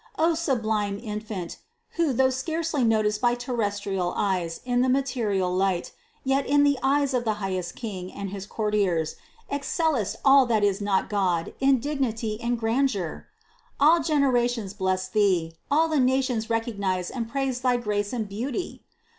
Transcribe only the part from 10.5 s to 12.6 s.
is not God in dignity and